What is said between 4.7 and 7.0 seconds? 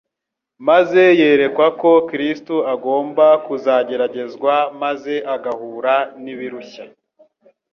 maze agahura n'ibirushya